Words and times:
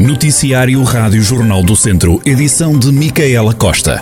Noticiário 0.00 0.80
Rádio 0.84 1.20
Jornal 1.20 1.60
do 1.60 1.74
Centro, 1.74 2.20
edição 2.24 2.78
de 2.78 2.92
Micaela 2.92 3.52
Costa. 3.52 3.96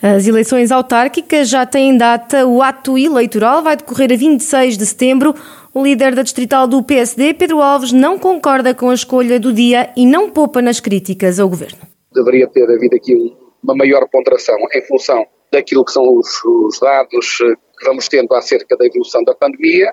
As 0.00 0.26
eleições 0.26 0.72
autárquicas 0.72 1.50
já 1.50 1.66
têm 1.66 1.98
data. 1.98 2.46
O 2.46 2.62
ato 2.62 2.96
eleitoral 2.96 3.62
vai 3.62 3.76
decorrer 3.76 4.10
a 4.10 4.16
26 4.16 4.78
de 4.78 4.86
setembro. 4.86 5.34
O 5.74 5.84
líder 5.84 6.14
da 6.14 6.22
distrital 6.22 6.66
do 6.66 6.82
PSD, 6.82 7.34
Pedro 7.34 7.60
Alves, 7.60 7.92
não 7.92 8.18
concorda 8.18 8.72
com 8.72 8.88
a 8.88 8.94
escolha 8.94 9.38
do 9.38 9.52
dia 9.52 9.92
e 9.94 10.06
não 10.06 10.30
poupa 10.30 10.62
nas 10.62 10.80
críticas 10.80 11.38
ao 11.38 11.50
governo. 11.50 11.76
Deveria 12.14 12.48
ter 12.48 12.64
havido 12.64 12.96
aqui 12.96 13.36
uma 13.62 13.76
maior 13.76 14.08
ponderação 14.10 14.56
em 14.74 14.80
função 14.80 15.26
daquilo 15.52 15.84
que 15.84 15.92
são 15.92 16.04
os, 16.04 16.42
os 16.42 16.80
dados 16.80 17.38
eh, 17.42 17.54
que 17.78 17.84
vamos 17.84 18.08
tendo 18.08 18.32
acerca 18.32 18.74
da 18.78 18.86
evolução 18.86 19.22
da 19.22 19.34
pandemia 19.34 19.92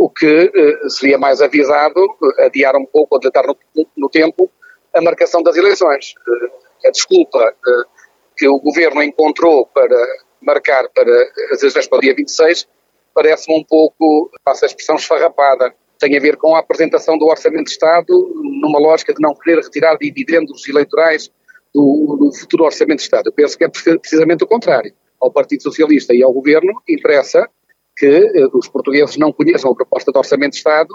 o 0.00 0.08
que 0.08 0.50
eh, 0.54 0.88
seria 0.88 1.18
mais 1.18 1.42
avisado 1.42 2.00
eh, 2.38 2.46
adiar 2.46 2.74
um 2.74 2.86
pouco 2.86 3.16
ou 3.16 3.20
dilatar 3.20 3.46
no, 3.46 3.54
no, 3.94 4.08
tempo 4.08 4.50
a 4.94 5.02
marcação 5.02 5.42
das 5.42 5.54
eleições. 5.56 6.14
Eh, 6.82 6.88
a 6.88 6.90
desculpa 6.90 7.54
que 8.34 8.48
o 8.48 8.58
Governo 8.58 9.02
encontrou 9.02 9.66
para 9.66 9.94
marcar 10.40 10.88
para 10.94 11.12
as 11.52 11.60
eleições 11.60 11.86
para 11.86 11.98
o 11.98 12.00
dia 12.00 12.14
26 12.14 12.66
parece-me 13.14 13.58
um 13.58 13.64
pouco, 13.64 14.30
passa 14.42 14.64
a 14.64 14.68
expressão, 14.68 14.96
esfarrapada. 14.96 15.74
Tem 15.98 16.16
a 16.16 16.20
ver 16.20 16.38
com 16.38 16.56
a 16.56 16.60
apresentação 16.60 17.18
do 17.18 17.26
Orçamento 17.26 17.64
de 17.64 17.72
Estado 17.72 18.14
numa 18.62 18.78
lógica 18.78 19.12
de 19.12 19.20
não 19.20 19.34
querer 19.34 19.62
retirar 19.62 19.98
dividendos 19.98 20.66
eleitorais 20.66 21.30
do, 21.74 22.16
do 22.18 22.32
futuro 22.32 22.64
Orçamento 22.64 22.98
de 22.98 23.02
Estado. 23.02 23.26
Eu 23.26 23.32
penso 23.32 23.58
que 23.58 23.64
é 23.64 23.68
precisamente 23.68 24.44
o 24.44 24.46
contrário. 24.46 24.94
Ao 25.20 25.30
Partido 25.30 25.62
Socialista 25.62 26.14
e 26.14 26.22
ao 26.22 26.32
Governo 26.32 26.72
interessa 26.88 27.46
que 28.00 28.06
eh, 28.06 28.46
os 28.54 28.66
portugueses 28.66 29.18
não 29.18 29.30
conheçam 29.30 29.70
a 29.70 29.74
proposta 29.74 30.10
de 30.10 30.18
Orçamento 30.18 30.52
de 30.52 30.56
Estado 30.56 30.88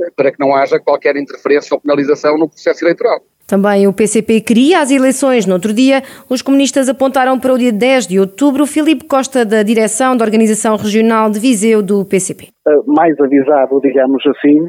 eh, 0.00 0.10
para 0.16 0.32
que 0.32 0.40
não 0.40 0.54
haja 0.54 0.80
qualquer 0.80 1.16
interferência 1.16 1.72
ou 1.72 1.80
penalização 1.80 2.36
no 2.36 2.48
processo 2.48 2.84
eleitoral. 2.84 3.20
Também 3.46 3.86
o 3.86 3.92
PCP 3.94 4.42
queria 4.42 4.80
as 4.80 4.90
eleições. 4.90 5.46
No 5.46 5.54
outro 5.54 5.72
dia, 5.72 6.02
os 6.28 6.42
comunistas 6.42 6.86
apontaram 6.86 7.38
para 7.40 7.54
o 7.54 7.56
dia 7.56 7.72
10 7.72 8.08
de 8.08 8.20
outubro. 8.20 8.66
Filipe 8.66 9.06
Costa, 9.06 9.42
da 9.42 9.62
direção 9.62 10.14
da 10.14 10.24
Organização 10.24 10.76
Regional 10.76 11.30
de 11.30 11.38
Viseu 11.38 11.80
do 11.80 12.04
PCP. 12.04 12.48
Eh, 12.48 12.70
mais 12.86 13.18
avisado, 13.20 13.80
digamos 13.80 14.22
assim, 14.26 14.68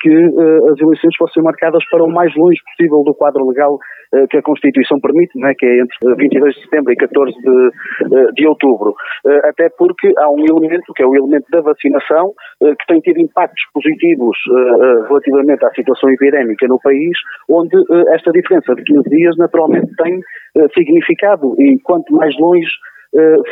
que 0.00 0.14
as 0.70 0.80
eleições 0.80 1.16
fossem 1.16 1.42
marcadas 1.42 1.84
para 1.90 2.04
o 2.04 2.08
mais 2.08 2.34
longe 2.36 2.60
possível 2.64 3.02
do 3.04 3.14
quadro 3.14 3.48
legal 3.48 3.78
eh, 4.14 4.26
que 4.28 4.36
a 4.36 4.42
Constituição 4.42 5.00
permite, 5.00 5.36
né, 5.38 5.52
que 5.58 5.66
é 5.66 5.80
entre 5.80 6.14
22 6.16 6.54
de 6.54 6.60
setembro 6.62 6.92
e 6.92 6.96
14 6.96 7.32
de, 7.32 7.70
eh, 8.16 8.32
de 8.34 8.46
outubro. 8.46 8.94
Eh, 9.26 9.48
até 9.48 9.68
porque 9.76 10.12
há 10.16 10.30
um 10.30 10.44
elemento, 10.44 10.92
que 10.94 11.02
é 11.02 11.06
o 11.06 11.16
elemento 11.16 11.46
da 11.50 11.60
vacinação, 11.60 12.32
que 12.60 12.86
tem 12.86 13.00
tido 13.00 13.20
impactos 13.20 13.62
positivos 13.72 14.36
relativamente 15.08 15.64
à 15.64 15.70
situação 15.70 16.10
epidémica 16.10 16.66
no 16.66 16.78
país, 16.80 17.16
onde 17.48 17.76
esta 18.14 18.30
diferença 18.30 18.74
de 18.74 18.82
15 18.84 19.10
dias 19.10 19.36
naturalmente 19.36 19.90
tem 19.96 20.20
significado 20.74 21.54
e 21.58 21.78
quanto 21.82 22.14
mais 22.14 22.34
longe 22.38 22.70
eh, 23.03 23.03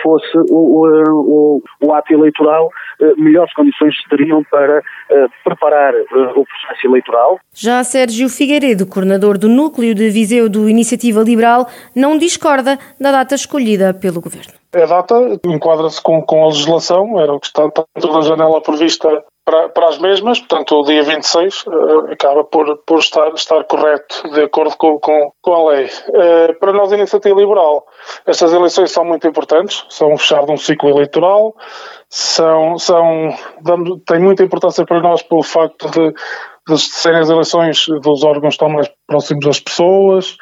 fosse 0.03 0.27
o, 0.51 0.87
o, 0.87 1.63
o, 1.83 1.93
ato 1.93 2.13
eleitoral, 2.13 2.69
eh, 3.01 3.13
melhores 3.17 3.53
condições 3.55 3.95
teriam 4.11 4.43
para 4.51 4.83
eh, 5.11 5.27
preparar 5.45 5.95
o 5.95 6.45
processo 6.45 6.87
eleitoral. 6.87 7.39
Já 7.55 7.85
Sérgio 7.85 8.29
Figueiredo, 8.29 8.87
coordenador 8.87 9.39
do 9.39 9.49
núcleo 9.49 9.95
de 9.95 10.11
Viseu 10.11 10.49
do 10.49 10.69
Iniciativa 10.69 11.21
Liberal, 11.21 11.67
não 11.95 12.19
discorda 12.19 12.79
da 13.01 13.13
data 13.13 13.35
escolhida 13.35 13.95
pelo 13.95 14.21
Governo. 14.21 14.53
A 14.75 14.87
data 14.87 15.15
enquadra-se 15.45 16.03
com, 16.03 16.23
com 16.23 16.45
a 16.45 16.47
legislação, 16.49 17.21
era 17.21 17.33
o 17.33 17.39
que 17.39 17.47
está 17.47 17.65
dentro 17.95 18.13
da 18.13 18.21
janela 18.23 18.61
prevista 18.61 19.23
para, 19.45 19.69
para 19.71 19.89
as 19.89 19.99
mesmas, 19.99 20.39
portanto 20.39 20.77
o 20.77 20.83
dia 20.85 21.03
26 21.03 21.67
uh, 21.67 22.13
acaba 22.13 22.45
por, 22.45 22.79
por 22.87 22.99
estar, 22.99 23.29
estar 23.35 23.65
correto 23.65 24.29
de 24.31 24.43
acordo 24.43 24.77
com, 24.77 24.99
com, 24.99 25.33
com 25.41 25.55
a 25.55 25.71
lei. 25.71 25.87
Uh, 25.87 26.59
para 26.59 26.73
nós, 26.73 26.93
a 26.93 26.97
Iniciativa 26.97 27.39
Liberal, 27.39 27.85
estas 28.27 28.53
eleições 28.53 28.93
são 28.93 29.05
muito 29.05 29.27
importantes, 29.27 29.85
são 29.89 30.17
fechar 30.17 30.45
de 30.45 30.53
um 30.53 30.57
ciclo 30.57 30.91
eleitoral, 30.91 31.55
são, 32.09 32.77
são, 32.79 33.31
tem 34.07 34.21
muita 34.21 34.45
importância 34.45 34.85
para 34.85 35.01
nós 35.01 35.23
pelo 35.23 35.43
facto 35.43 35.91
de, 35.91 36.13
de 36.69 36.79
serem 36.79 37.21
as 37.21 37.31
eleições 37.31 37.87
dos 38.03 38.23
órgãos 38.23 38.57
que 38.57 38.65
estão 38.65 38.69
mais 38.69 38.91
próximos 39.07 39.45
das 39.45 39.61
pessoas, 39.61 40.37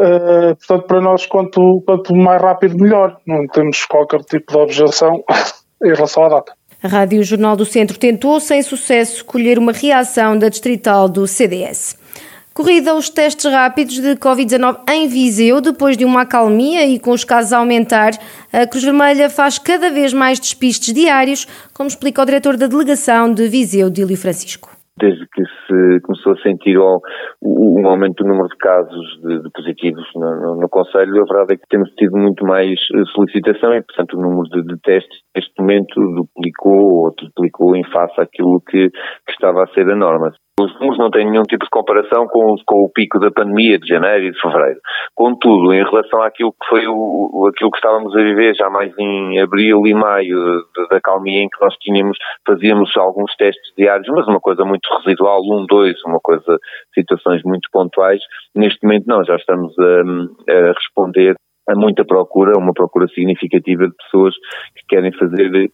Uh, 0.00 0.56
portanto, 0.56 0.86
para 0.86 1.00
nós, 1.02 1.26
quanto, 1.26 1.60
quanto 1.84 2.14
mais 2.14 2.40
rápido, 2.40 2.74
melhor. 2.78 3.18
Não 3.26 3.46
temos 3.48 3.84
qualquer 3.84 4.20
tipo 4.20 4.50
de 4.50 4.58
objeção 4.58 5.22
em 5.84 5.92
relação 5.92 6.24
à 6.24 6.28
data. 6.30 6.54
A 6.82 6.88
Rádio 6.88 7.22
Jornal 7.22 7.56
do 7.56 7.66
Centro 7.66 7.98
tentou, 7.98 8.40
sem 8.40 8.62
sucesso, 8.62 9.22
colher 9.26 9.58
uma 9.58 9.70
reação 9.70 10.38
da 10.38 10.48
distrital 10.48 11.10
do 11.10 11.26
CDS. 11.26 11.94
Corrida 12.54 12.92
aos 12.92 13.10
testes 13.10 13.44
rápidos 13.44 14.00
de 14.00 14.16
Covid-19 14.16 14.78
em 14.88 15.06
Viseu, 15.06 15.60
depois 15.60 15.96
de 15.96 16.06
uma 16.06 16.22
acalmia 16.22 16.86
e 16.86 16.98
com 16.98 17.10
os 17.10 17.22
casos 17.22 17.52
a 17.52 17.58
aumentar, 17.58 18.12
a 18.50 18.66
Cruz 18.66 18.82
Vermelha 18.82 19.28
faz 19.28 19.58
cada 19.58 19.90
vez 19.90 20.14
mais 20.14 20.40
despistes 20.40 20.94
diários, 20.94 21.46
como 21.74 21.88
explica 21.88 22.22
o 22.22 22.24
diretor 22.24 22.56
da 22.56 22.66
delegação 22.66 23.32
de 23.32 23.46
Viseu, 23.46 23.90
Dílio 23.90 24.16
Francisco 24.16 24.69
desde 25.00 25.26
que 25.26 25.42
se 25.44 26.00
começou 26.02 26.32
a 26.32 26.42
sentir 26.42 26.78
o, 26.78 27.00
um 27.42 27.86
aumento 27.88 28.22
do 28.22 28.28
número 28.28 28.48
de 28.48 28.56
casos 28.56 29.20
de, 29.22 29.42
de 29.42 29.50
positivos 29.50 30.04
no, 30.14 30.36
no, 30.36 30.60
no, 30.60 30.68
Conselho, 30.68 31.22
a 31.22 31.24
verdade 31.24 31.54
é 31.54 31.56
que 31.56 31.68
temos 31.68 31.90
tido 31.92 32.16
muito 32.16 32.44
mais 32.44 32.78
eh, 32.94 33.04
solicitação 33.14 33.74
e, 33.74 33.82
portanto, 33.82 34.16
o 34.16 34.22
número 34.22 34.48
de, 34.50 34.62
de 34.62 34.80
testes 34.80 35.18
neste 35.34 35.52
momento 35.58 35.94
duplicou 36.14 37.04
ou 37.04 37.12
triplicou 37.12 37.74
em 37.74 37.84
face 37.84 38.20
àquilo 38.20 38.60
que, 38.60 38.90
que 38.90 39.32
estava 39.32 39.64
a 39.64 39.68
ser 39.68 39.90
a 39.90 39.96
norma. 39.96 40.32
Os 40.64 40.74
números 40.74 40.98
não 40.98 41.10
têm 41.10 41.30
nenhum 41.30 41.42
tipo 41.42 41.64
de 41.64 41.70
comparação 41.70 42.26
com, 42.26 42.56
com, 42.66 42.84
o 42.84 42.88
pico 42.88 43.18
da 43.18 43.30
pandemia 43.30 43.78
de 43.78 43.86
janeiro 43.86 44.26
e 44.26 44.32
de 44.32 44.40
fevereiro. 44.40 44.80
Contudo, 45.14 45.72
em 45.72 45.82
relação 45.82 46.22
àquilo 46.22 46.52
que 46.52 46.68
foi 46.68 46.86
o, 46.86 47.48
aquilo 47.48 47.70
que 47.70 47.78
estávamos 47.78 48.14
a 48.16 48.22
viver 48.22 48.54
já 48.54 48.68
mais 48.68 48.92
em 48.98 49.40
abril 49.40 49.86
e 49.86 49.94
maio 49.94 50.64
da 50.90 51.00
calmia 51.00 51.42
em 51.42 51.48
que 51.48 51.60
nós 51.60 51.74
tínhamos, 51.76 52.18
fazíamos 52.46 52.96
alguns 52.96 53.34
testes 53.36 53.72
diários, 53.76 54.08
mas 54.08 54.26
uma 54.26 54.40
coisa 54.40 54.64
muito 54.64 54.88
residual, 54.98 55.40
um, 55.42 55.66
dois, 55.66 55.96
uma 56.04 56.20
coisa, 56.20 56.58
situações 56.94 57.42
muito 57.44 57.68
pontuais. 57.72 58.20
Neste 58.54 58.84
momento 58.84 59.06
não, 59.06 59.24
já 59.24 59.36
estamos 59.36 59.74
a, 59.78 60.52
a 60.52 60.72
responder 60.72 61.34
a 61.68 61.74
muita 61.74 62.04
procura, 62.04 62.58
uma 62.58 62.72
procura 62.72 63.06
significativa 63.08 63.86
de 63.86 63.94
pessoas 63.94 64.34
que 64.74 64.82
querem 64.88 65.12
fazer 65.12 65.70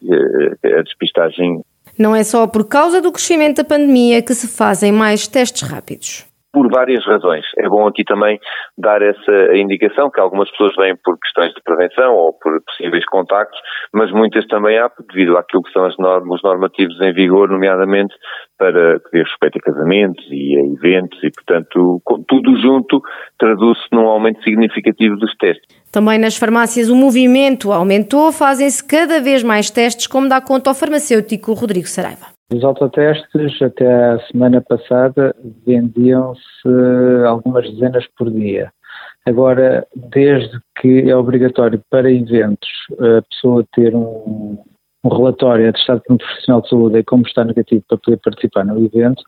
eh, 0.63 0.79
a 0.79 0.83
despistagem 0.83 1.63
não 1.99 2.15
é 2.15 2.23
só 2.23 2.47
por 2.47 2.65
causa 2.65 3.01
do 3.01 3.13
crescimento 3.13 3.57
da 3.57 3.65
pandemia 3.65 4.23
que 4.23 4.35
se 4.35 4.47
fazem 4.47 4.93
mais 4.93 5.27
testes 5.27 5.63
rápidos 5.63 6.25
por 6.57 6.71
várias 6.71 7.05
razões. 7.05 7.45
É 7.59 7.69
bom 7.69 7.87
aqui 7.87 8.03
também 8.03 8.41
dar 8.79 9.03
essa 9.03 9.55
indicação 9.55 10.11
que 10.11 10.19
algumas 10.19 10.51
pessoas 10.53 10.75
vêm 10.75 10.97
por 11.05 11.19
questões 11.19 11.53
de 11.53 11.61
prevenção 11.63 12.15
ou 12.15 12.33
por 12.33 12.63
possíveis 12.63 13.05
contactos, 13.05 13.61
mas 13.93 14.11
muitas 14.11 14.47
também 14.47 14.79
há 14.79 14.91
devido 15.13 15.37
àquilo 15.37 15.63
que 15.63 15.73
são 15.73 15.85
as 15.85 15.95
normas, 15.99 16.37
os 16.37 16.43
normativos 16.43 16.99
em 17.03 17.13
vigor, 17.13 17.51
nomeadamente 17.51 18.15
para 18.57 18.99
que 19.01 19.19
diz 19.19 19.29
respeito 19.29 19.59
a 19.59 19.71
casamentos 19.71 20.25
e 20.31 20.57
a 20.57 20.65
eventos 20.65 21.23
e, 21.23 21.31
portanto, 21.31 22.01
tudo 22.27 22.57
junto 22.63 23.03
traduz-se 23.39 23.85
num 23.93 24.09
aumento 24.09 24.43
significativo 24.43 25.15
dos 25.17 25.37
testes. 25.37 25.77
Também 25.93 26.19
nas 26.19 26.39
farmácias 26.39 26.89
o 26.89 26.97
movimento 26.97 27.71
aumentou, 27.71 28.33
fazem-se 28.33 28.83
cada 28.83 29.21
vez 29.21 29.43
mais 29.43 29.69
testes, 29.69 30.07
como 30.07 30.27
dá 30.27 30.41
conta 30.41 30.71
ao 30.71 30.75
farmacêutico 30.75 31.53
Rodrigo 31.53 31.87
Saraiva. 31.87 32.36
Os 32.53 32.63
autotestes, 32.63 33.61
até 33.61 34.13
a 34.13 34.21
semana 34.31 34.61
passada, 34.61 35.35
vendiam-se 35.67 36.69
algumas 37.27 37.69
dezenas 37.73 38.07
por 38.17 38.31
dia. 38.31 38.73
Agora, 39.27 39.85
desde 39.97 40.57
que 40.81 41.11
é 41.11 41.17
obrigatório 41.17 41.83
para 41.91 42.11
eventos 42.11 42.69
a 43.01 43.23
pessoa 43.23 43.67
ter 43.75 43.93
um, 43.97 44.57
um 45.05 45.09
relatório 45.09 45.69
atestado 45.69 46.01
por 46.07 46.15
um 46.15 46.19
profissional 46.19 46.63
de 46.63 46.69
saúde 46.69 46.99
e 46.99 47.05
como 47.05 47.27
está 47.27 47.45
negativo 47.45 47.83
para 47.89 47.99
poder 47.99 48.21
participar 48.23 48.65
no 48.65 48.79
evento, 48.79 49.25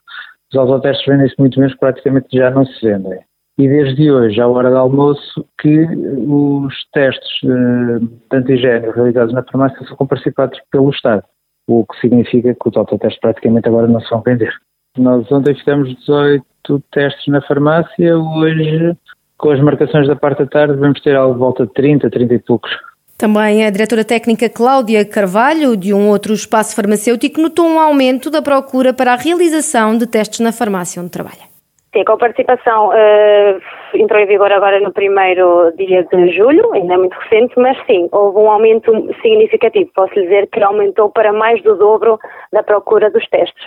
os 0.52 0.58
autotestes 0.58 1.04
vendem-se 1.04 1.34
muito 1.40 1.58
menos, 1.58 1.76
praticamente 1.76 2.28
já 2.32 2.52
não 2.52 2.64
se 2.64 2.86
vendem. 2.86 3.18
E 3.58 3.68
desde 3.68 4.12
hoje, 4.12 4.40
à 4.40 4.46
hora 4.46 4.70
do 4.70 4.76
almoço, 4.76 5.44
que 5.60 5.84
os 6.28 6.72
testes 6.92 7.42
uh, 7.42 7.98
de 7.98 8.36
antigênio 8.36 8.92
realizados 8.92 9.34
na 9.34 9.42
farmácia 9.42 9.84
são 9.88 10.06
participados 10.06 10.60
pelo 10.70 10.90
Estado 10.90 11.24
o 11.68 11.84
que 11.84 12.00
significa 12.00 12.54
que 12.54 12.68
os 12.68 12.76
autotestes 12.76 13.20
praticamente 13.20 13.68
agora 13.68 13.86
não 13.86 14.00
se 14.00 14.08
vão 14.08 14.22
vender. 14.22 14.52
Nós 14.96 15.30
ontem 15.30 15.54
fizemos 15.54 15.94
18 16.00 16.42
testes 16.90 17.26
na 17.28 17.42
farmácia, 17.42 18.16
hoje, 18.16 18.96
com 19.36 19.50
as 19.50 19.60
marcações 19.60 20.08
da 20.08 20.16
parte 20.16 20.38
da 20.38 20.46
tarde, 20.46 20.74
vamos 20.76 21.00
ter 21.02 21.14
algo 21.14 21.34
de 21.34 21.40
volta 21.40 21.66
de 21.66 21.72
30, 21.74 22.10
30 22.10 22.34
e 22.34 22.38
poucos. 22.38 22.70
Também 23.18 23.66
a 23.66 23.70
diretora 23.70 24.04
técnica 24.04 24.48
Cláudia 24.48 25.04
Carvalho, 25.04 25.76
de 25.76 25.92
um 25.92 26.08
outro 26.08 26.32
espaço 26.32 26.74
farmacêutico, 26.74 27.40
notou 27.40 27.66
um 27.66 27.78
aumento 27.78 28.30
da 28.30 28.40
procura 28.40 28.94
para 28.94 29.12
a 29.12 29.16
realização 29.16 29.98
de 29.98 30.06
testes 30.06 30.40
na 30.40 30.52
farmácia 30.52 31.02
onde 31.02 31.10
trabalha. 31.10 31.57
Sim, 31.92 32.04
com 32.04 32.18
participação 32.18 32.88
uh, 32.88 33.60
entrou 33.94 34.20
em 34.20 34.26
vigor 34.26 34.52
agora 34.52 34.78
no 34.78 34.92
primeiro 34.92 35.72
dia 35.76 36.04
de 36.04 36.36
julho, 36.36 36.72
ainda 36.74 36.94
é 36.94 36.96
muito 36.98 37.14
recente, 37.14 37.54
mas 37.56 37.78
sim, 37.86 38.08
houve 38.12 38.38
um 38.38 38.50
aumento 38.50 38.92
significativo. 39.22 39.90
Posso 39.94 40.12
dizer 40.12 40.48
que 40.48 40.62
aumentou 40.62 41.08
para 41.08 41.32
mais 41.32 41.62
do 41.62 41.76
dobro 41.76 42.18
da 42.52 42.62
procura 42.62 43.10
dos 43.10 43.26
testes. 43.28 43.66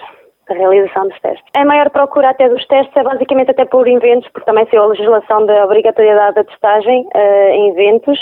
a 0.49 0.53
realização 0.53 1.07
dos 1.07 1.19
testes. 1.21 1.45
A 1.55 1.65
maior 1.65 1.89
procura 1.89 2.29
até 2.29 2.47
dos 2.47 2.65
testes 2.67 2.95
é 2.95 3.03
basicamente 3.03 3.51
até 3.51 3.65
por 3.65 3.87
eventos, 3.87 4.29
porque 4.31 4.45
também 4.45 4.67
saiu 4.69 4.83
a 4.83 4.87
legislação 4.87 5.45
da 5.47 5.65
obrigatoriedade 5.65 6.35
da 6.35 6.43
testagem 6.43 7.07
uh, 7.15 7.49
em 7.53 7.69
eventos, 7.69 8.19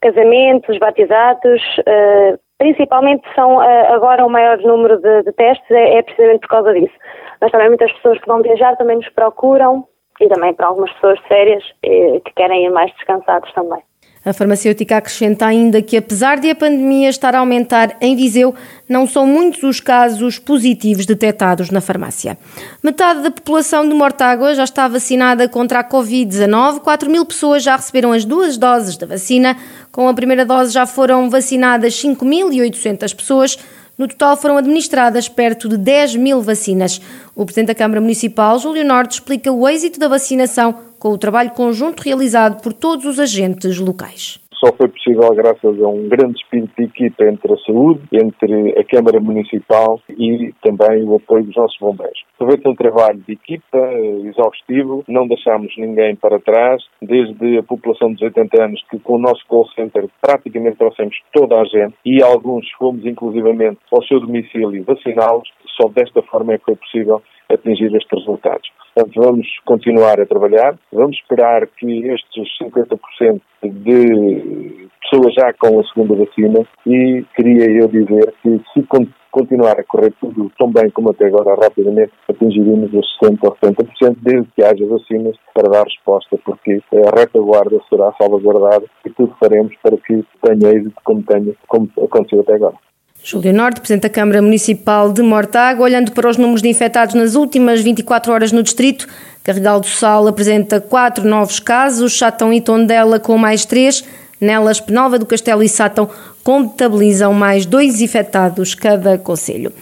casamentos, 0.00 0.76
batizados, 0.78 1.62
uh, 1.78 2.38
principalmente 2.58 3.26
são 3.34 3.56
uh, 3.56 3.92
agora 3.92 4.24
o 4.24 4.30
maior 4.30 4.58
número 4.58 4.98
de, 4.98 5.22
de 5.22 5.32
testes 5.32 5.70
é, 5.70 5.98
é, 5.98 6.02
precisamente 6.02 6.40
por 6.40 6.48
causa 6.48 6.72
disso. 6.72 6.94
Mas 7.40 7.50
também 7.50 7.68
muitas 7.68 7.92
pessoas 7.92 8.18
que 8.20 8.26
vão 8.26 8.42
viajar 8.42 8.76
também 8.76 8.96
nos 8.96 9.08
procuram 9.10 9.86
e 10.20 10.28
também 10.28 10.54
para 10.54 10.66
algumas 10.66 10.92
pessoas 10.94 11.18
de 11.20 11.28
férias 11.28 11.64
que 11.82 12.32
querem 12.34 12.66
ir 12.66 12.70
mais 12.70 12.92
descansados 12.94 13.52
também. 13.52 13.82
A 14.24 14.32
farmacêutica 14.32 14.96
acrescenta 14.96 15.46
ainda 15.46 15.80
que, 15.80 15.96
apesar 15.96 16.40
de 16.40 16.50
a 16.50 16.54
pandemia 16.54 17.08
estar 17.08 17.32
a 17.36 17.38
aumentar 17.38 17.96
em 18.00 18.16
Viseu, 18.16 18.52
não 18.88 19.06
são 19.06 19.24
muitos 19.24 19.62
os 19.62 19.78
casos 19.78 20.36
positivos 20.36 21.06
detectados 21.06 21.70
na 21.70 21.80
farmácia. 21.80 22.36
Metade 22.82 23.22
da 23.22 23.30
população 23.30 23.88
de 23.88 23.94
Mortágua 23.94 24.52
já 24.52 24.64
está 24.64 24.88
vacinada 24.88 25.48
contra 25.48 25.78
a 25.78 25.88
Covid-19. 25.88 26.80
4 26.80 27.08
mil 27.08 27.24
pessoas 27.24 27.62
já 27.62 27.76
receberam 27.76 28.10
as 28.10 28.24
duas 28.24 28.56
doses 28.56 28.96
da 28.96 29.06
vacina. 29.06 29.56
Com 29.92 30.08
a 30.08 30.14
primeira 30.14 30.44
dose 30.44 30.72
já 30.72 30.86
foram 30.86 31.30
vacinadas 31.30 31.94
5.800 31.94 33.14
pessoas. 33.14 33.56
No 33.98 34.06
total 34.06 34.36
foram 34.36 34.58
administradas 34.58 35.28
perto 35.28 35.68
de 35.68 35.76
10 35.76 36.16
mil 36.16 36.42
vacinas. 36.42 37.00
O 37.34 37.44
Presidente 37.44 37.68
da 37.68 37.74
Câmara 37.74 38.00
Municipal, 38.00 38.58
Júlio 38.58 38.84
Norte, 38.84 39.12
explica 39.12 39.50
o 39.50 39.68
êxito 39.68 39.98
da 39.98 40.08
vacinação 40.08 40.74
com 40.98 41.10
o 41.10 41.18
trabalho 41.18 41.50
conjunto 41.50 42.02
realizado 42.02 42.60
por 42.62 42.72
todos 42.72 43.06
os 43.06 43.18
agentes 43.18 43.78
locais 43.78 44.40
só 44.58 44.72
foi 44.74 44.88
possível 44.88 45.34
graças 45.34 45.82
a 45.82 45.88
um 45.88 46.08
grande 46.08 46.38
espírito 46.38 46.72
de 46.78 46.84
equipa 46.84 47.24
entre 47.24 47.52
a 47.52 47.56
saúde, 47.58 48.00
entre 48.12 48.78
a 48.78 48.84
Câmara 48.84 49.20
Municipal 49.20 50.00
e 50.08 50.52
também 50.62 51.04
o 51.04 51.16
apoio 51.16 51.44
dos 51.44 51.56
nossos 51.56 51.78
bombeiros. 51.78 52.18
Feito 52.38 52.70
um 52.70 52.74
trabalho 52.74 53.22
de 53.26 53.34
equipa 53.34 53.76
eh, 53.76 54.20
exaustivo, 54.24 55.04
não 55.08 55.26
deixámos 55.26 55.72
ninguém 55.76 56.16
para 56.16 56.38
trás, 56.40 56.82
desde 57.02 57.58
a 57.58 57.62
população 57.62 58.12
dos 58.12 58.22
80 58.22 58.62
anos, 58.62 58.84
que 58.90 58.98
com 58.98 59.14
o 59.14 59.18
nosso 59.18 59.46
call 59.46 59.68
center 59.70 60.06
praticamente 60.20 60.76
trouxemos 60.76 61.16
toda 61.32 61.60
a 61.60 61.64
gente 61.64 61.94
e 62.04 62.22
alguns 62.22 62.70
fomos 62.72 63.04
inclusivamente 63.04 63.78
ao 63.92 64.02
seu 64.04 64.20
domicílio 64.20 64.84
vaciná-los, 64.84 65.48
só 65.80 65.88
desta 65.88 66.22
forma 66.22 66.54
é 66.54 66.58
que 66.58 66.64
foi 66.64 66.76
possível 66.76 67.22
atingir 67.50 67.94
estes 67.94 68.18
resultados. 68.18 68.68
Portanto, 68.94 69.20
vamos 69.20 69.46
continuar 69.64 70.20
a 70.20 70.26
trabalhar, 70.26 70.74
vamos 70.92 71.16
esperar 71.16 71.66
que 71.66 72.06
estes 72.08 72.48
50% 72.62 73.40
de 73.62 74.88
pessoas 75.02 75.34
já 75.34 75.52
com 75.52 75.78
a 75.78 75.84
segunda 75.84 76.14
vacina 76.14 76.66
e 76.86 77.24
queria 77.34 77.70
eu 77.70 77.88
dizer 77.88 78.32
que 78.42 78.60
se 78.72 78.86
continuar 79.30 79.78
a 79.78 79.84
correr 79.84 80.12
tudo 80.18 80.50
tão 80.58 80.72
bem 80.72 80.90
como 80.90 81.10
até 81.10 81.26
agora, 81.26 81.54
rapidamente 81.54 82.12
atingiremos 82.28 82.90
os 82.94 83.06
60% 83.22 83.38
ou 83.42 83.56
70% 83.56 84.16
desde 84.22 84.48
que 84.52 84.64
haja 84.64 84.86
vacinas 84.86 85.36
para 85.54 85.70
dar 85.70 85.84
resposta, 85.84 86.38
porque 86.44 86.80
a 86.92 87.20
retaguarda 87.20 87.78
será 87.90 88.12
salvaguardada 88.18 88.86
e 89.04 89.10
tudo 89.10 89.36
faremos 89.38 89.74
para 89.82 89.96
que 89.98 90.24
tenha 90.42 90.72
êxito 90.72 91.00
como, 91.04 91.22
tenha, 91.22 91.54
como 91.68 91.90
aconteceu 92.02 92.40
até 92.40 92.54
agora. 92.54 92.76
Júlio 93.22 93.52
Norte, 93.52 93.80
Presidente 93.80 94.02
da 94.02 94.08
Câmara 94.08 94.40
Municipal 94.40 95.12
de 95.12 95.22
Mortágua, 95.22 95.84
olhando 95.84 96.12
para 96.12 96.28
os 96.28 96.36
números 96.36 96.62
de 96.62 96.68
infectados 96.68 97.14
nas 97.14 97.34
últimas 97.34 97.80
24 97.80 98.32
horas 98.32 98.52
no 98.52 98.62
distrito, 98.62 99.08
Carregal 99.42 99.80
do 99.80 99.86
Sal 99.86 100.26
apresenta 100.26 100.80
quatro 100.80 101.26
novos 101.26 101.60
casos, 101.60 102.12
Chatão 102.12 102.52
e 102.52 102.60
Tondela 102.60 103.20
com 103.20 103.36
mais 103.38 103.64
três, 103.64 104.04
nelas 104.40 104.80
Penalva 104.80 105.18
do 105.18 105.26
Castelo 105.26 105.62
e 105.62 105.68
Sátão 105.68 106.08
contabilizam 106.42 107.32
mais 107.32 107.66
dois 107.66 108.00
infectados 108.00 108.74
cada 108.74 109.18
conselho. 109.18 109.72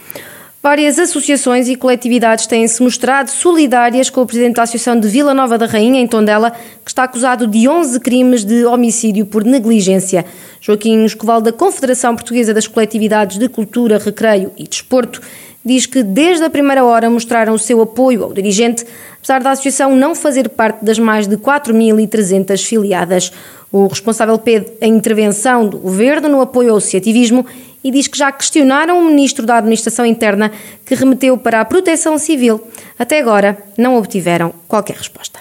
Várias 0.65 0.97
associações 0.97 1.69
e 1.69 1.75
coletividades 1.75 2.47
têm-se 2.47 2.81
mostrado 2.81 3.29
solidárias 3.29 4.09
com 4.09 4.21
o 4.21 4.25
presidente 4.25 4.55
da 4.55 4.63
Associação 4.63 4.99
de 4.99 5.07
Vila 5.07 5.31
Nova 5.31 5.59
da 5.59 5.67
Rainha, 5.67 6.01
em 6.01 6.07
Tondela, 6.07 6.49
que 6.83 6.89
está 6.89 7.03
acusado 7.03 7.45
de 7.45 7.69
11 7.69 7.99
crimes 7.99 8.43
de 8.43 8.65
homicídio 8.65 9.27
por 9.27 9.43
negligência. 9.43 10.25
Joaquim 10.59 11.05
Escoval, 11.05 11.39
da 11.39 11.53
Confederação 11.53 12.15
Portuguesa 12.15 12.51
das 12.51 12.65
Coletividades 12.65 13.37
de 13.37 13.47
Cultura, 13.47 13.99
Recreio 13.99 14.53
e 14.57 14.63
Desporto, 14.63 15.21
diz 15.63 15.85
que 15.85 16.01
desde 16.01 16.45
a 16.45 16.49
primeira 16.49 16.83
hora 16.83 17.11
mostraram 17.11 17.53
o 17.53 17.59
seu 17.59 17.79
apoio 17.79 18.23
ao 18.23 18.33
dirigente, 18.33 18.87
apesar 19.19 19.43
da 19.43 19.51
associação 19.51 19.95
não 19.95 20.15
fazer 20.15 20.49
parte 20.49 20.83
das 20.83 20.97
mais 20.97 21.27
de 21.27 21.37
4.300 21.37 22.65
filiadas. 22.65 23.31
O 23.71 23.85
responsável 23.85 24.39
pede 24.39 24.71
a 24.81 24.87
intervenção 24.87 25.67
do 25.67 25.77
governo 25.77 26.27
no 26.27 26.41
apoio 26.41 26.71
ao 26.71 26.77
associativismo 26.77 27.45
e 27.85 27.91
diz 27.91 28.07
que 28.07 28.17
já 28.17 28.31
questionaram 28.31 28.99
o 28.99 29.05
ministro 29.05 29.45
da 29.45 29.59
Administração 29.59 30.07
Interna, 30.07 30.51
que 30.87 30.95
remeteu 30.95 31.37
para 31.37 31.61
a 31.61 31.65
Proteção 31.65 32.17
Civil. 32.17 32.59
Até 32.97 33.19
agora 33.19 33.55
não 33.77 33.95
obtiveram 33.95 34.51
qualquer 34.67 34.95
resposta. 34.95 35.39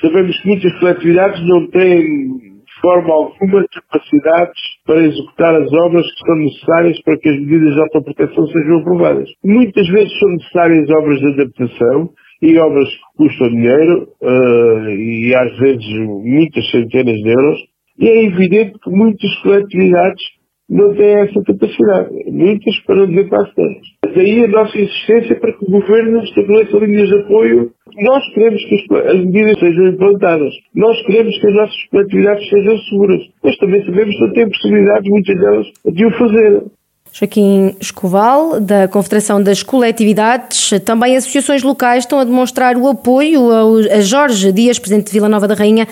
Sabemos 0.00 0.36
que 0.40 0.48
muitas 0.48 0.76
coletividades 0.80 1.40
não 1.46 1.70
têm 1.70 2.52
forma 2.80 3.14
alguma 3.14 3.64
capacidades 3.72 4.60
para 4.84 5.06
executar 5.06 5.54
as 5.54 5.72
obras 5.72 6.04
que 6.04 6.26
são 6.26 6.36
necessárias 6.36 7.00
para 7.02 7.16
que 7.16 7.28
as 7.28 7.36
medidas 7.36 7.74
de 7.74 7.80
autoproteção 7.80 8.46
sejam 8.48 8.78
aprovadas. 8.80 9.30
Muitas 9.44 9.88
vezes 9.88 10.18
são 10.18 10.28
necessárias 10.30 10.90
obras 10.90 11.20
de 11.20 11.26
adaptação 11.28 12.10
e 12.42 12.58
obras 12.58 12.88
que 12.88 13.16
custam 13.16 13.48
dinheiro 13.50 14.08
uh, 14.20 14.90
e 14.90 15.32
às 15.34 15.56
vezes 15.58 15.86
muitas 15.96 16.68
centenas 16.72 17.16
de 17.16 17.28
euros. 17.28 17.60
E 18.00 18.08
é 18.08 18.24
evidente 18.24 18.78
que 18.82 18.90
muitas 18.90 19.32
coletividades 19.36 20.22
não 20.74 20.92
têm 20.92 21.14
essa 21.20 21.40
capacidade. 21.42 22.10
Muitas 22.30 22.78
para 22.80 23.06
dizer 23.06 23.28
quase 23.28 23.54
todas. 23.54 24.14
Daí 24.14 24.44
a 24.44 24.48
nossa 24.48 24.76
insistência 24.76 25.36
para 25.36 25.52
que 25.52 25.64
o 25.64 25.70
Governo 25.70 26.22
estabeleça 26.24 26.76
linhas 26.78 27.08
de 27.08 27.14
apoio. 27.20 27.70
Nós 27.96 28.34
queremos 28.34 28.64
que 28.64 28.74
as 28.96 29.18
medidas 29.20 29.58
sejam 29.60 29.86
implantadas. 29.86 30.52
Nós 30.74 31.00
queremos 31.06 31.38
que 31.38 31.46
as 31.46 31.54
nossas 31.54 31.76
atividades 31.94 32.48
sejam 32.48 32.78
seguras. 32.78 33.22
Mas 33.42 33.56
também 33.58 33.84
sabemos 33.84 34.16
que 34.16 34.20
não 34.20 34.32
têm 34.32 34.48
possibilidades, 34.48 35.10
muitas 35.10 35.36
delas, 35.36 35.66
de 35.86 36.06
o 36.06 36.10
fazer. 36.18 36.62
Joaquim 37.12 37.76
Escoval, 37.80 38.60
da 38.60 38.88
Confederação 38.88 39.40
das 39.40 39.62
Coletividades. 39.62 40.70
Também 40.84 41.16
associações 41.16 41.62
locais 41.62 42.02
estão 42.02 42.18
a 42.18 42.24
demonstrar 42.24 42.76
o 42.76 42.88
apoio 42.88 43.52
a 43.52 44.00
Jorge 44.00 44.50
Dias, 44.50 44.80
Presidente 44.80 45.06
de 45.06 45.12
Vila 45.12 45.28
Nova 45.28 45.46
da 45.46 45.54
Rainha, 45.54 45.86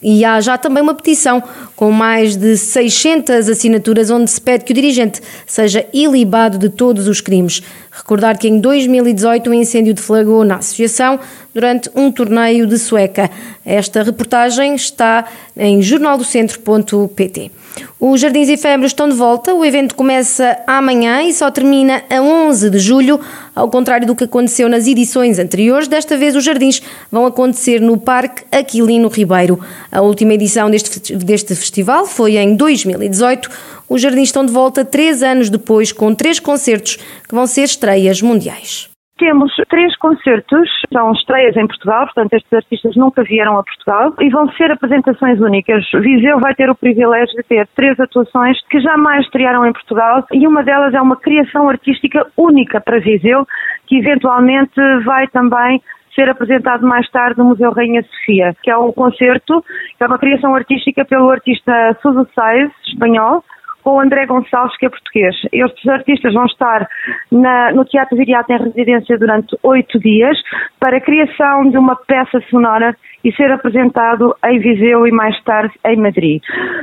e 0.00 0.24
há 0.24 0.40
já 0.40 0.56
também 0.56 0.82
uma 0.82 0.94
petição 0.94 1.42
com 1.74 1.90
mais 1.90 2.36
de 2.36 2.56
600 2.56 3.48
assinaturas 3.48 4.10
onde 4.10 4.30
se 4.30 4.40
pede 4.40 4.64
que 4.64 4.72
o 4.72 4.74
dirigente 4.74 5.20
seja 5.46 5.86
ilibado 5.92 6.56
de 6.56 6.68
todos 6.68 7.08
os 7.08 7.20
crimes. 7.20 7.62
Recordar 7.98 8.38
que 8.38 8.46
em 8.46 8.60
2018 8.60 9.50
um 9.50 9.54
incêndio 9.54 9.92
deflagrou 9.92 10.44
na 10.44 10.56
associação 10.56 11.18
durante 11.52 11.90
um 11.96 12.12
torneio 12.12 12.64
de 12.64 12.78
sueca. 12.78 13.28
Esta 13.66 14.04
reportagem 14.04 14.76
está 14.76 15.24
em 15.56 15.82
jornaldocentro.pt. 15.82 17.50
Os 17.98 18.20
Jardins 18.20 18.48
Efêmeros 18.48 18.92
estão 18.92 19.08
de 19.08 19.16
volta. 19.16 19.52
O 19.52 19.64
evento 19.64 19.96
começa 19.96 20.56
amanhã 20.66 21.22
e 21.22 21.32
só 21.32 21.50
termina 21.50 22.02
a 22.08 22.22
11 22.22 22.70
de 22.70 22.78
julho. 22.78 23.20
Ao 23.54 23.68
contrário 23.68 24.06
do 24.06 24.14
que 24.14 24.24
aconteceu 24.24 24.68
nas 24.68 24.86
edições 24.86 25.40
anteriores, 25.40 25.88
desta 25.88 26.16
vez 26.16 26.36
os 26.36 26.44
jardins 26.44 26.80
vão 27.10 27.26
acontecer 27.26 27.80
no 27.80 27.98
Parque 27.98 28.44
Aquilino 28.52 29.08
Ribeiro. 29.08 29.58
A 29.90 30.00
última 30.00 30.34
edição 30.34 30.70
deste, 30.70 31.16
deste 31.16 31.56
festival 31.56 32.06
foi 32.06 32.36
em 32.36 32.54
2018. 32.54 33.50
Os 33.88 34.02
jardins 34.02 34.28
estão 34.28 34.44
de 34.44 34.52
volta 34.52 34.84
três 34.84 35.22
anos 35.22 35.48
depois, 35.48 35.92
com 35.92 36.14
três 36.14 36.38
concertos 36.38 36.96
que 37.26 37.34
vão 37.34 37.46
ser 37.46 37.62
estreias 37.62 38.20
mundiais. 38.20 38.90
Temos 39.18 39.50
três 39.68 39.96
concertos, 39.96 40.68
são 40.92 41.10
estreias 41.10 41.56
em 41.56 41.66
Portugal, 41.66 42.04
portanto 42.04 42.34
estes 42.34 42.52
artistas 42.52 42.94
nunca 42.94 43.24
vieram 43.24 43.58
a 43.58 43.64
Portugal 43.64 44.14
e 44.20 44.28
vão 44.28 44.48
ser 44.52 44.70
apresentações 44.70 45.40
únicas. 45.40 45.84
Viseu 45.92 46.38
vai 46.38 46.54
ter 46.54 46.70
o 46.70 46.74
privilégio 46.74 47.34
de 47.34 47.42
ter 47.42 47.66
três 47.74 47.98
atuações 47.98 48.56
que 48.70 48.78
jamais 48.80 49.24
estrearam 49.24 49.66
em 49.66 49.72
Portugal 49.72 50.24
e 50.32 50.46
uma 50.46 50.62
delas 50.62 50.94
é 50.94 51.00
uma 51.00 51.16
criação 51.16 51.68
artística 51.68 52.26
única 52.36 52.80
para 52.80 53.00
Viseu, 53.00 53.44
que 53.88 53.96
eventualmente 53.96 54.80
vai 55.04 55.26
também 55.28 55.82
ser 56.14 56.28
apresentado 56.28 56.86
mais 56.86 57.08
tarde 57.10 57.38
no 57.38 57.46
Museu 57.46 57.72
Rainha 57.72 58.02
Sofia, 58.02 58.54
que 58.62 58.70
é 58.70 58.76
um 58.76 58.92
concerto, 58.92 59.64
que 59.96 60.04
é 60.04 60.06
uma 60.06 60.18
criação 60.18 60.54
artística 60.54 61.04
pelo 61.04 61.28
artista 61.30 61.96
Suso 62.02 62.26
Saez, 62.34 62.70
espanhol, 62.86 63.42
com 63.88 63.94
o 63.94 64.00
André 64.00 64.26
Gonçalves, 64.26 64.76
que 64.76 64.84
é 64.84 64.90
português. 64.90 65.34
Estes 65.50 65.88
artistas 65.88 66.34
vão 66.34 66.44
estar 66.44 66.86
na, 67.32 67.72
no 67.72 67.86
Teatro 67.86 68.18
Viriato 68.18 68.52
em 68.52 68.58
residência 68.58 69.18
durante 69.18 69.56
oito 69.62 69.98
dias 69.98 70.36
para 70.78 70.98
a 70.98 71.00
criação 71.00 71.70
de 71.70 71.78
uma 71.78 71.96
peça 71.96 72.40
sonora 72.50 72.96
e 73.24 73.32
ser 73.32 73.50
apresentado 73.50 74.34
em 74.46 74.58
Viseu 74.58 75.06
e 75.06 75.10
mais 75.10 75.40
tarde 75.42 75.74
em 75.84 75.96
Madrid. 75.96 76.42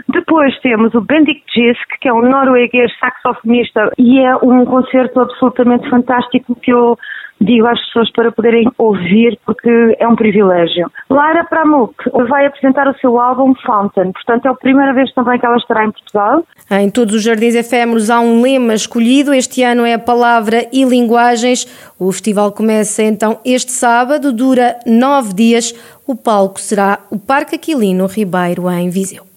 Depois 0.09 0.57
temos 0.59 0.93
o 0.93 1.01
Bendik 1.01 1.41
Gisk, 1.53 1.99
que 2.01 2.09
é 2.09 2.13
um 2.13 2.21
norueguês 2.21 2.91
saxofonista 2.99 3.91
e 3.97 4.19
é 4.19 4.35
um 4.37 4.65
concerto 4.65 5.19
absolutamente 5.21 5.89
fantástico 5.89 6.55
que 6.55 6.71
eu 6.71 6.97
digo 7.39 7.67
às 7.67 7.79
pessoas 7.85 8.11
para 8.11 8.31
poderem 8.31 8.69
ouvir 8.77 9.37
porque 9.45 9.95
é 9.99 10.07
um 10.07 10.15
privilégio. 10.15 10.89
Lara 11.09 11.43
Pramuk 11.43 11.93
vai 12.29 12.45
apresentar 12.45 12.87
o 12.87 12.97
seu 12.99 13.19
álbum 13.19 13.53
Fountain, 13.65 14.11
portanto 14.11 14.45
é 14.45 14.49
a 14.49 14.53
primeira 14.53 14.93
vez 14.93 15.13
também 15.13 15.39
que 15.39 15.45
ela 15.45 15.57
estará 15.57 15.85
em 15.85 15.91
Portugal. 15.91 16.43
Em 16.71 16.89
todos 16.89 17.13
os 17.13 17.23
jardins 17.23 17.55
efêmeros 17.55 18.09
há 18.09 18.19
um 18.19 18.41
lema 18.41 18.73
escolhido, 18.73 19.33
este 19.33 19.63
ano 19.63 19.85
é 19.85 19.93
a 19.93 19.99
palavra 19.99 20.65
e 20.71 20.83
linguagens. 20.83 21.65
O 21.99 22.11
festival 22.11 22.51
começa 22.51 23.03
então 23.03 23.39
este 23.45 23.71
sábado, 23.85 24.33
dura 24.33 24.79
nove 24.83 25.31
dias. 25.35 25.71
O 26.07 26.15
palco 26.15 26.59
será 26.59 27.05
o 27.11 27.19
Parque 27.19 27.53
Aquilino 27.53 28.07
Ribeiro 28.07 28.67
em 28.71 28.89
Viseu. 28.89 29.34